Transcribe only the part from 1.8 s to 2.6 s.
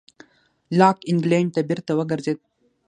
وګرځېد.